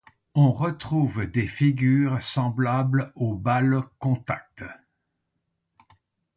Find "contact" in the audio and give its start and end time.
3.99-4.65